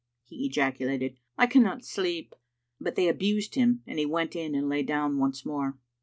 He 0.23 0.47
ejaculated, 0.47 1.19
"I 1.37 1.45
cannot 1.45 1.85
sleep;" 1.85 2.33
but 2.79 2.95
they 2.95 3.07
abused 3.07 3.53
him 3.53 3.83
and 3.85 3.99
he 3.99 4.05
went 4.07 4.35
in 4.35 4.55
and 4.55 4.67
lay 4.67 4.81
down 4.81 5.19
once 5.19 5.45
more. 5.45 5.77